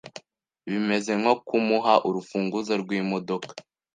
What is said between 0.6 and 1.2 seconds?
bimeze